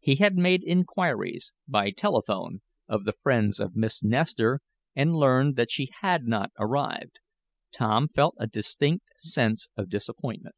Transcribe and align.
He 0.00 0.16
had 0.16 0.34
made 0.34 0.64
inquiries, 0.64 1.52
by 1.68 1.92
telephone, 1.92 2.60
of 2.88 3.04
the 3.04 3.12
friends 3.12 3.60
of 3.60 3.76
Miss 3.76 4.02
Nestor, 4.02 4.58
and 4.96 5.14
learned 5.14 5.54
that 5.54 5.70
she 5.70 5.90
had 6.00 6.24
not 6.26 6.50
arrived. 6.58 7.20
Tom 7.70 8.08
felt 8.08 8.34
a 8.40 8.48
distinct 8.48 9.06
sense 9.16 9.68
of 9.76 9.88
disappointment. 9.88 10.56